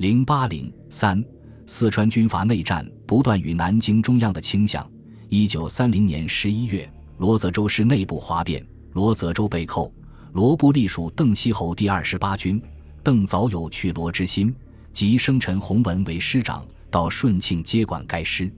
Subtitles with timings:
[0.00, 1.22] 零八零三，
[1.66, 4.90] 四川军阀内战不断与南京中央的倾向。
[5.28, 9.92] 一九三零年十一月，罗泽州市内部哗变，罗泽州被扣，
[10.32, 12.58] 罗部隶属邓锡侯第二十八军，
[13.02, 14.54] 邓早有去罗之心，
[14.90, 18.50] 即升陈洪文为师长，到顺庆接管该师。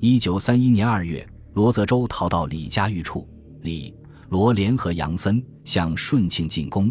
[0.00, 3.28] 一九三一年二月，罗泽州逃到李家峪处，
[3.60, 3.94] 李
[4.30, 6.90] 罗联合杨森向顺庆进攻。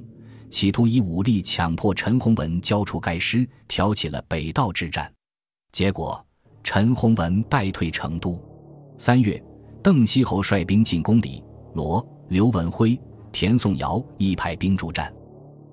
[0.50, 5.12] 企图以武力强迫陈洪文交出该师，挑起了北道之战，
[5.72, 6.26] 结果
[6.64, 8.42] 陈洪文败退成都。
[8.98, 9.42] 三月，
[9.84, 13.00] 邓锡侯率兵进攻李罗，刘文辉、
[13.32, 15.14] 田颂尧亦派兵助战。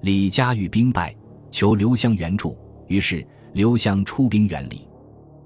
[0.02, 1.14] 李家玉兵败，
[1.50, 4.86] 求刘湘援助，于是刘湘出兵援李。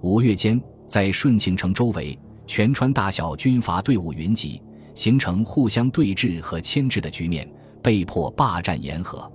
[0.01, 4.60] 五月间，在顺庆城周围，全川大小军阀队伍云集，
[4.95, 7.48] 形成互相对峙和牵制的局面。
[7.82, 9.30] 被迫霸占沿河，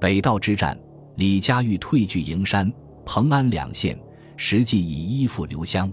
[0.00, 0.78] 北道之战，
[1.16, 2.72] 李佳玉退据营山、
[3.04, 3.98] 蓬安两县，
[4.36, 5.90] 实际以依附刘湘。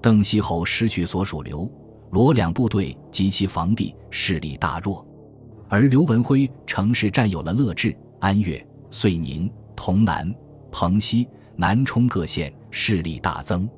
[0.00, 1.70] 邓锡侯失去所属刘
[2.10, 5.06] 罗两部队及其防地，势力大弱。
[5.68, 10.32] 而刘文辉乘势占有了乐至、安岳、遂宁、潼南、
[10.70, 13.68] 蓬溪、南充各县，势力大增。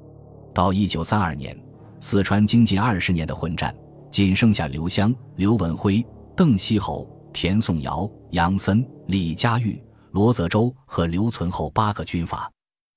[0.53, 1.59] 到一九三二年，
[2.01, 3.75] 四川经近二十年的混战，
[4.11, 6.05] 仅剩下刘湘、刘文辉、
[6.37, 7.09] 邓锡侯。
[7.33, 9.81] 田颂尧、杨森、李佳玉、
[10.13, 12.51] 罗泽洲和刘存厚八个军阀，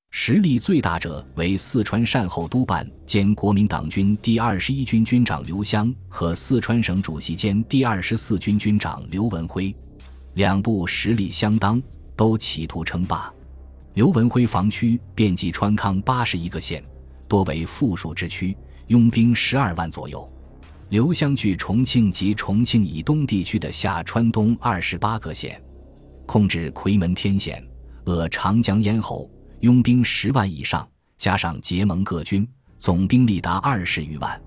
[0.10, 9.76] 实力最大者为四川善后督办兼国民党军第二十一军军长刘湘和四川省主席兼第二十四军军长刘文辉，
[10.34, 11.82] 两部实力相当，
[12.16, 13.32] 都企图称霸。
[13.94, 16.84] 刘文辉防区遍及川康八十一个县，
[17.28, 18.58] 多为富庶之区，
[18.88, 20.28] 拥兵十二万左右。
[20.92, 25.58] 刘湘据重庆及重庆以东地区的下川东二十八个县，
[26.26, 27.66] 控制夔门天险、
[28.04, 30.86] 扼长江咽喉，拥兵十万以上，
[31.18, 32.46] 加上结盟各军，
[32.78, 34.42] 总兵力达二十余万。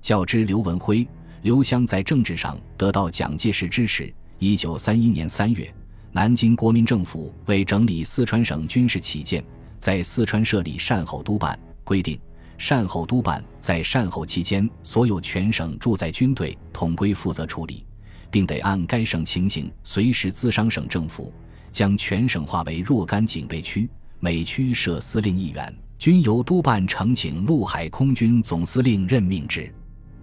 [0.00, 1.04] 较之刘文辉、
[1.42, 4.14] 刘湘在政治上得到蒋介石支持。
[4.38, 5.74] 一九三一年三月，
[6.12, 9.44] 南京国民政府为整理四川省军事起见，
[9.80, 12.16] 在四川设立善后督办，规定。
[12.60, 17.86] 善后督办在善后期间，所有全省驻在军队统归负责处理，
[18.30, 21.32] 并得按该省情形随时咨商省政府，
[21.72, 23.88] 将全省划为若干警备区，
[24.18, 29.72] 每区设司令一员，均由督办呈请陆海空军总司令任命之。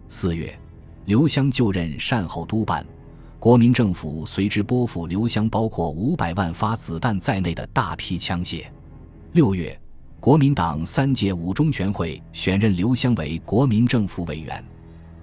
[0.07, 0.55] 四月，
[1.05, 2.85] 刘湘就任善后督办，
[3.39, 8.63] 国民政府随之拨付刘湘包括五百万发子弹在内的大批枪械。
[9.31, 9.75] 六月。
[10.19, 14.63] 国民党三届五中全会选任刘湘为国民政府委员。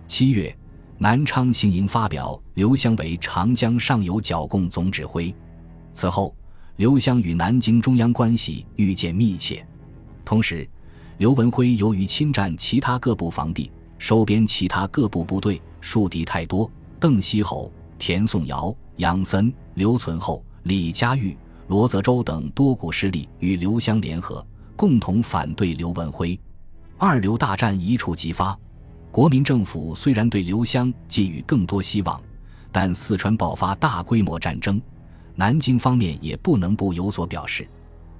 [0.06, 0.56] 七月，
[0.98, 5.34] 南昌行营发表刘湘为长江上游剿共总指挥。
[5.92, 6.34] 此后，
[6.76, 9.66] 刘湘与南京中央关系愈见密切。
[10.24, 10.66] 同时，
[11.18, 16.70] 刘文辉由于侵占其他各部防地，收编其他各部部队，树敌太多。
[17.00, 24.46] 邓锡侯、田颂尧、杨森、刘存厚、李佳玉、罗泽州等多股势力与刘湘联合。
[24.76, 26.38] 共同反对刘文辉，
[26.98, 28.58] 二刘大战一触即发。
[29.10, 32.20] 国民政府虽然对刘湘寄予更多希望，
[32.72, 34.80] 但四川爆发大规模战争，
[35.36, 37.66] 南京方面也不能不有所表示。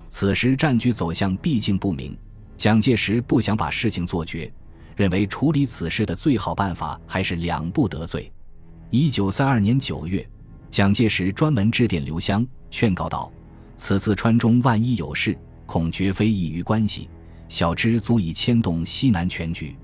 [0.08, 2.16] 此时战局走向毕竟不明，
[2.56, 4.52] 蒋介石不想把事情做绝，
[4.94, 8.32] 认为处理此事的最好办法还是两不得罪。
[8.90, 10.24] 一九三二年九月，
[10.70, 13.32] 蒋介石专门致电刘湘，劝告道
[13.76, 17.08] ：“此次川中万一有事。”恐绝非异于关系，
[17.48, 19.76] 小之足以牵动西南全局，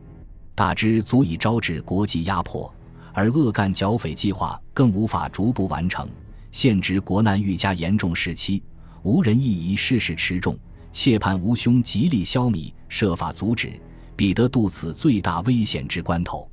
[0.54, 2.72] 大之足以招致国际压迫，
[3.12, 6.08] 而恶干剿匪计划更无法逐步完成。
[6.52, 8.62] 现值国难愈加严重时期，
[9.02, 10.58] 无人异议事事持重，
[10.92, 13.72] 切盼吾兄极力消弭，设法阻止，
[14.16, 16.50] 彼得渡此最大危险之关头。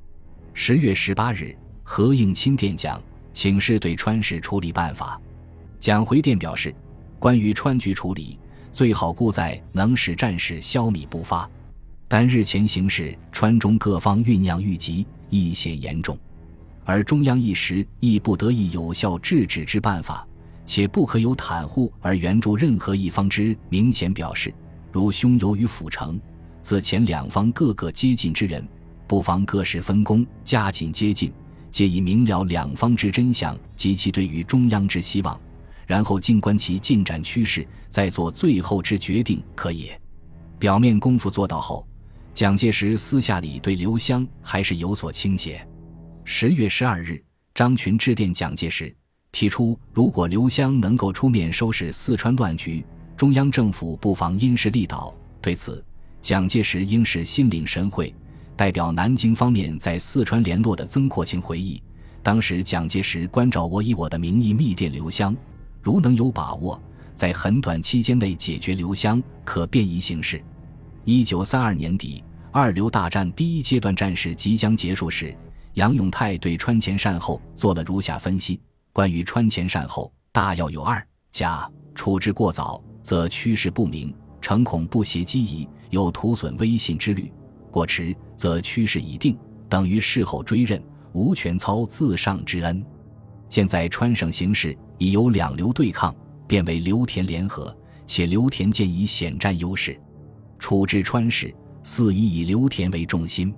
[0.53, 3.01] 十月十八日，何应钦电讲，
[3.33, 5.19] 请示对川事处理办法。
[5.79, 6.73] 蒋回电表示，
[7.19, 8.39] 关于川局处理。
[8.71, 11.49] 最好故在能使战事消弭不发，
[12.07, 16.17] 但日前形势，川中各方酝酿愈急，亦显严重，
[16.85, 20.25] 而中央一时亦不得以有效制止之办法，
[20.65, 24.53] 且不可有袒护而援助任何一方之明显表示。
[24.91, 26.19] 如兄游于府城，
[26.61, 28.67] 自前两方各个接近之人，
[29.05, 31.31] 不妨各事分工，加紧接近，
[31.69, 35.39] 借以明了两方之真相及其对于中央之希望。
[35.87, 39.99] 然后静观其进展趋势，再做最后之决定，可也。
[40.59, 41.87] 表面功夫做到后，
[42.33, 45.65] 蒋介石私下里对刘湘还是有所倾斜。
[46.25, 47.23] 十月十二日，
[47.55, 48.93] 张群致电蒋介石，
[49.31, 52.85] 提出如果刘湘能够出面收拾四川乱局，
[53.15, 55.15] 中央政府不妨因势利导。
[55.41, 55.83] 对此，
[56.21, 58.13] 蒋介石应是心领神会。
[58.57, 61.81] 代表南京方面在四川联络的曾扩情回忆，
[62.23, 65.35] 当时蒋介石关照我以我的名义密电刘湘，
[65.87, 66.77] 如能有把握，
[67.15, 70.43] 在很短期间内解决刘湘，可便宜行事。
[71.05, 75.33] 一九三二年底，二流大战第一阶段战事即将结束时，
[75.75, 78.59] 杨永泰对川前善后做了如下分析：
[78.91, 81.01] 关于川前善后，大要有二：
[81.31, 87.31] 甲处置过早，则趋势不明，诚恐不协机宜，有图损威信之虑。
[87.71, 90.83] 过迟，则趋势已定，等于事后追认，
[91.13, 92.85] 无权操自上之恩。
[93.47, 96.15] 现在川省形势已由两流对抗，
[96.47, 99.99] 变为刘田联合，且刘田渐以险占优势。
[100.59, 101.53] 处置川事，
[101.83, 103.53] 似已以刘田为重心。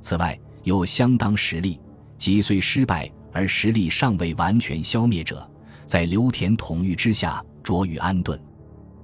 [0.00, 1.78] 此外，有相当实力，
[2.18, 5.48] 即虽失败而实力尚未完全消灭者，
[5.86, 8.40] 在刘田统御之下，着于安顿。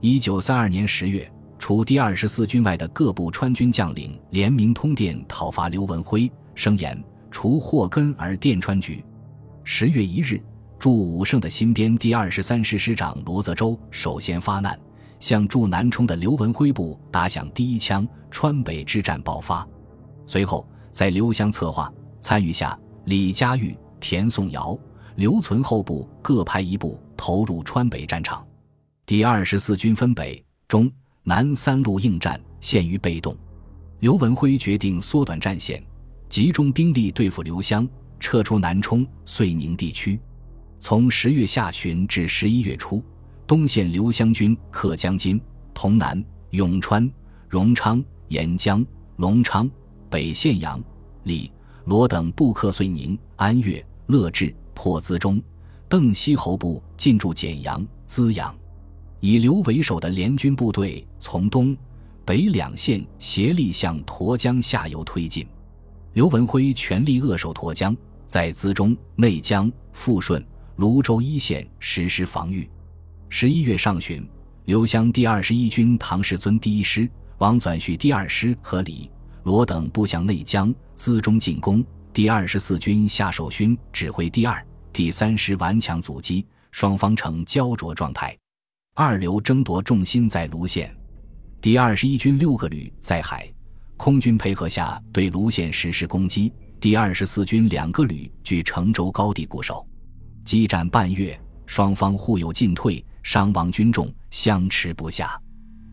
[0.01, 1.31] 一九三二年十月。
[1.61, 7.03] 除第二十四军外的各部川军将领联名通电讨伐刘文辉，声言
[7.33, 9.05] 除祸根而电川局。
[9.65, 10.41] 十月一日，
[10.79, 14.79] 驻武胜的新编第二十三师师长罗泽洲首先发难，
[15.19, 19.67] 向驻南充的刘文辉部打响第一枪，川北之战爆发。
[20.25, 24.79] 随后，在刘湘策划参与下，李佳玉、田颂尧、
[25.17, 28.47] 刘存厚部各派一部投入川北战场。
[29.05, 30.91] 第二十四军分北、中。
[31.25, 33.37] 南三路应战，陷于被动。
[33.99, 35.85] 刘文辉决定缩短战线，
[36.27, 37.87] 集中兵力对付刘湘，
[38.19, 40.19] 撤出南充、遂宁地区。
[40.81, 43.03] 从十月下旬至十一月初，
[43.47, 45.41] 东线刘湘军克江津、
[45.75, 47.11] 潼南、永川、
[47.49, 48.85] 荣昌、沿江、
[49.17, 49.69] 隆昌；
[50.09, 50.83] 北线杨、
[51.25, 51.51] 李、
[51.85, 55.41] 罗等部克遂宁、安岳、乐至、破资中；
[55.89, 58.55] 邓锡侯部进驻简阳、资阳。
[59.21, 61.77] 以刘为首的联军部队从东
[62.25, 65.45] 北两线协力向沱江下游推进，
[66.13, 67.97] 刘文辉全力扼守沱江，
[68.27, 70.45] 在资中、内江、富顺、
[70.79, 72.71] 泸州一线实施防御。
[73.29, 74.25] 十一月上旬，
[74.67, 79.11] 刘湘第二十一军唐世尊第一师、王纂绪第二师和李
[79.43, 88.39] 罗等部向内江、资中进攻，第二十四军夏守勋指挥第二、第三师顽强阻击，双方呈焦灼状态。
[88.95, 90.97] 二流争夺重心在泸县，
[91.61, 93.53] 第二十一军六个旅在海
[93.97, 99.85] 空军配合下对泸县实施攻击，第二十四军两个旅据成州高地固守，
[100.49, 105.39] 激战半月，双方互有进退，伤亡军众，相持不下。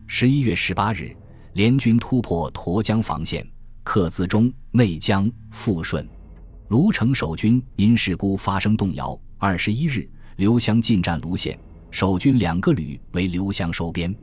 [0.06, 1.14] 十一月十八日，
[1.52, 3.46] 联军突破沱江防线，
[3.84, 6.08] 克资中、内江、富顺，
[6.68, 9.20] 卢城守军因事故发生动摇。
[9.36, 11.60] 二十一日，刘湘进占卢县。
[11.90, 14.16] 守军两个旅为刘湘收编，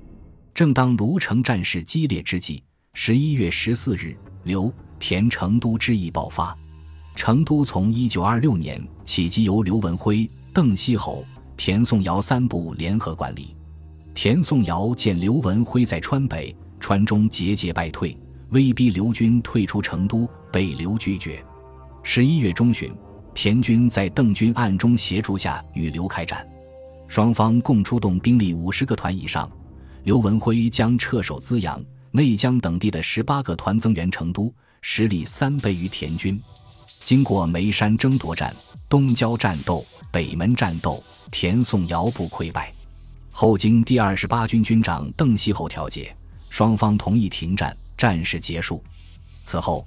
[0.52, 2.64] 正当卢城战事激烈之际，
[2.96, 6.58] 十一月十四日，刘田成都之役爆发。
[7.16, 11.24] 成都从一九二六年起即由刘文辉、邓锡侯、
[11.56, 13.56] 田颂尧三部联合管理。
[14.14, 18.18] 田颂尧见刘文辉在川北、川中节节败退，
[18.50, 21.44] 威逼刘军退出成都，被刘拒绝。
[22.04, 22.94] 十一月中旬，
[23.34, 26.46] 田军在邓军暗中协助下与刘开战。
[27.08, 29.50] 双方共出动兵力五十个团以上，
[30.04, 31.82] 刘文辉将撤守资阳、
[32.12, 36.40] 内江等地的十八个团增援成都，实力三倍于田军。
[37.04, 38.56] 经过眉山争夺战、
[38.88, 42.74] 东郊战斗、北门战斗，田颂尧部溃败。
[43.32, 46.16] 后经第二十八军军长邓锡侯调解，
[46.50, 48.84] 双方同意停战，战事结束。
[49.42, 49.86] 此后，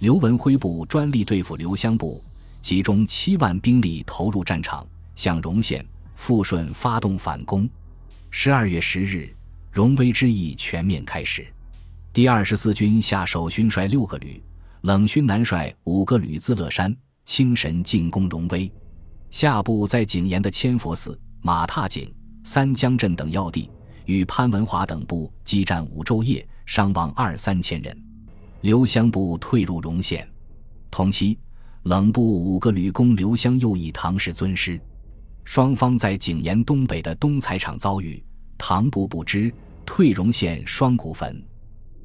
[0.00, 2.22] 刘文辉部专力对付刘湘部，
[2.60, 5.86] 集中七万兵力投入战场，向荣县。
[6.16, 7.68] 富顺发动反攻，
[8.30, 9.28] 十二月十日，
[9.70, 11.46] 荣威之役全面开始。
[12.10, 14.42] 第二十四军夏守勋率六个旅，
[14.86, 18.72] 冷勋南率五个旅自乐山、清神进攻荣威。
[19.30, 22.08] 下部在景延的千佛寺、马踏井、
[22.44, 23.68] 三江镇等要地，
[24.04, 28.00] 与潘文华等部激战五昼夜，伤亡二三千人。
[28.60, 30.24] 刘湘部退入荣县。
[30.88, 31.36] 同期，
[31.82, 34.80] 冷部五个旅攻刘湘右翼唐氏尊师。
[35.42, 38.24] 双方在景延东北的东材场遭遇，
[38.56, 39.52] 唐部不知
[39.84, 41.44] 退荣县双股坟。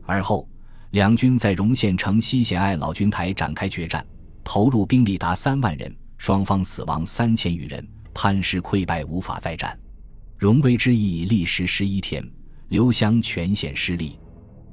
[0.03, 0.49] 而后，
[0.91, 4.05] 两军在荣县城西咸爱老军台展开决战，
[4.43, 9.77] 投入兵力达三万人，双方死亡三千余人，潘师溃败无法再战。
[10.37, 12.21] 荣威之役历时十一天，
[12.67, 14.19] 刘湘全线失利。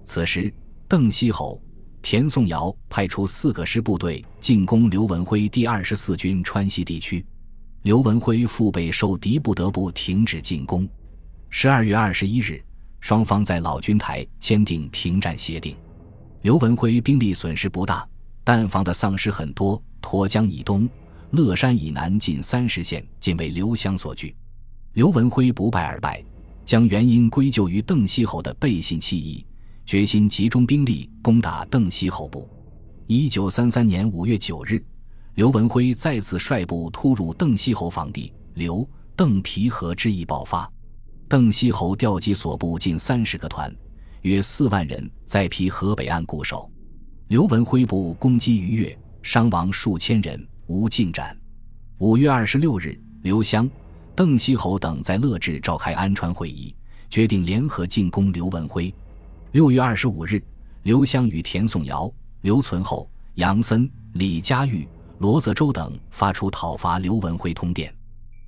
[0.03, 0.53] 此时，
[0.89, 1.63] 邓锡侯、
[2.03, 7.25] 田颂尧派出四个师部队进攻刘文辉第二十四军川西地区。
[7.83, 10.89] 刘文辉腹背受敌，不得不停止进攻。
[11.49, 12.61] 十二月二十一日，
[12.99, 15.77] 双方在老君台签订停战协定。
[16.43, 18.07] 刘文辉兵力损失不大，
[18.45, 19.83] 但防的丧失很多。
[20.01, 20.89] 沱江以东、
[21.33, 24.35] 乐山以南近三十县尽为刘湘所据。
[24.93, 26.25] 刘文辉不败而败，
[26.65, 29.45] 将原因归咎于邓锡侯的背信弃义，
[29.85, 32.49] 决心集中兵力攻打邓锡侯部。
[33.07, 34.83] 一九三三年五月九日，
[35.35, 40.71] 刘文辉再次率部突入邓锡侯防地，刘邓皮和之役爆发。
[41.29, 43.75] 邓锡侯调集所部近三十个团。
[44.23, 46.71] 约四万人在皮河北岸固守，
[47.29, 51.37] 刘文辉部攻击逾越，伤亡数千人，无进展。
[51.99, 53.69] 五月二十六日，刘湘、
[54.15, 56.75] 邓锡侯等在乐至召开安川会议，
[57.09, 58.93] 决定联合进攻刘文辉。
[59.53, 60.43] 六月二十五日，
[60.83, 64.87] 刘湘与田颂尧、刘存厚、杨森、李佳玉、
[65.19, 67.93] 罗泽洲等发出讨伐刘文辉通电。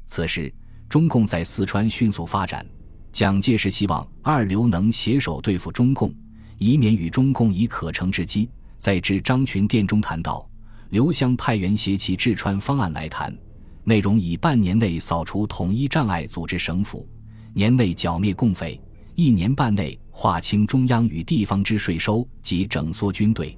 [0.06, 0.52] 此时，
[0.88, 2.66] 中共在四川迅速发展。
[3.12, 6.14] 蒋介石希望二刘能携手对付中共，
[6.58, 8.48] 以免与中共以可乘之机。
[8.78, 10.48] 在致张群电中谈到，
[10.90, 13.36] 刘湘派员携其治川方案来谈，
[13.84, 17.06] 内容以半年内扫除统一障碍，组织省府，
[17.52, 18.80] 年内剿灭共匪，
[19.16, 23.56] 一年半内划清中央与地方之税收及整缩军队。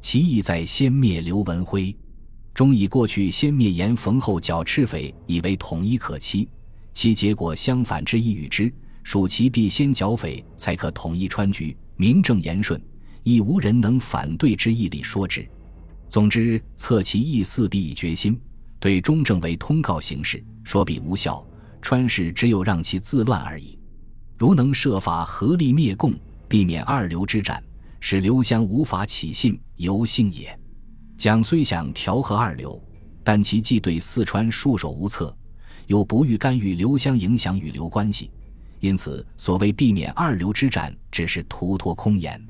[0.00, 1.96] 其意在先灭刘文辉，
[2.54, 6.48] 中以过去先灭严冯后剿赤匪，以为统一可期，
[6.92, 8.72] 其结果相反之意与之。
[9.02, 12.80] 属其必先剿匪，才可统一川局，名正言顺，
[13.22, 15.48] 亦无人能反对之义理说之。
[16.08, 18.38] 总之，测其意四必以决心，
[18.78, 21.44] 对中正为通告形式，说必无效。
[21.80, 23.78] 川氏只有让其自乱而已。
[24.38, 26.14] 如能设法合力灭共，
[26.48, 27.62] 避免二流之战，
[27.98, 30.56] 使刘湘无法起信，由幸也。
[31.16, 32.80] 蒋虽想调和二流，
[33.24, 35.36] 但其既对四川束手无策，
[35.86, 38.30] 又不欲干预刘湘影响与刘关系。
[38.82, 42.44] 因此，所谓避免二流之战，只是徒托空言。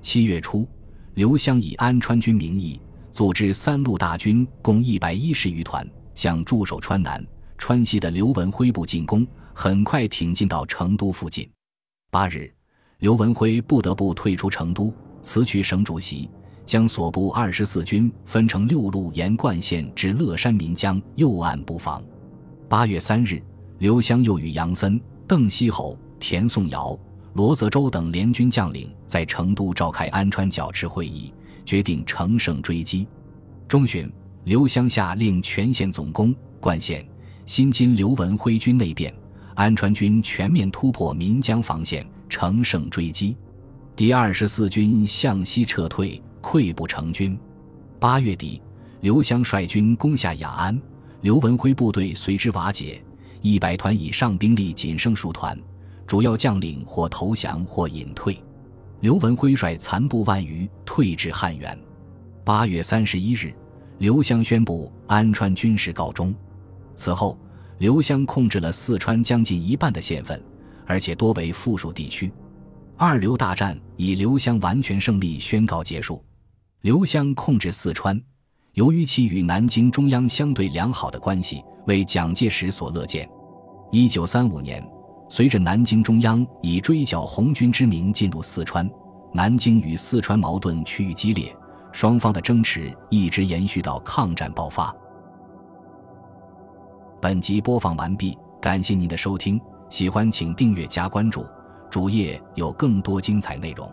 [0.00, 0.66] 七月初，
[1.14, 2.80] 刘湘以安川军名义，
[3.12, 7.24] 组织三路大军，共一百一十余团，向驻守川南、
[7.56, 9.24] 川西的刘文辉部进攻。
[9.54, 11.48] 很快挺进到成都附近。
[12.10, 12.52] 八日，
[12.98, 14.92] 刘文辉不得不退出成都，
[15.22, 16.28] 辞去省主席，
[16.66, 22.02] 将所部二十四军分成六路，沿灌县至乐山岷江右岸布防。
[22.68, 23.40] 八月三日，
[23.78, 25.00] 刘湘又与杨森。
[25.28, 26.98] 邓锡侯、田颂尧、
[27.34, 31.30] 罗泽洲等联军将领在成都召开安川剿赤会议，
[31.66, 33.06] 决定乘胜追击。
[33.68, 34.10] 中旬，
[34.44, 37.06] 刘湘下令全县总攻冠县，
[37.44, 39.14] 新津刘文辉军内变，
[39.54, 43.36] 安川军全面突破岷江防线，乘胜追击。
[43.94, 47.38] 第二十四军向西撤退，溃不成军。
[48.00, 48.62] 八月底，
[49.02, 50.80] 刘湘率军攻下雅安，
[51.20, 53.02] 刘文辉部队随之瓦解。
[53.40, 55.58] 一百团以上兵力仅剩数团，
[56.06, 58.42] 主要将领或投降或隐退。
[59.00, 61.78] 刘文辉率残部万余退至汉源。
[62.44, 63.54] 八月三十一日，
[63.98, 66.34] 刘湘宣布安川军事告终。
[66.94, 67.38] 此后，
[67.78, 70.42] 刘湘控制了四川将近一半的县份，
[70.84, 72.32] 而且多为附属地区。
[72.96, 76.24] 二刘大战以刘湘完全胜利宣告结束。
[76.80, 78.20] 刘湘控制四川，
[78.78, 81.64] 由于其与南京中央相对良好的关系。
[81.86, 83.28] 为蒋介石所乐见。
[83.90, 84.86] 一九三五年，
[85.28, 88.88] 随着南京中央以追剿红军之名进入四川，
[89.32, 91.52] 南京与四川矛盾趋于激烈，
[91.90, 94.94] 双方的争持一直延续到抗战爆发。
[97.20, 101.44] 本集播放完毕，感谢您的收听，喜欢请订阅加关注，
[101.90, 103.90] 主页有更多精彩内容。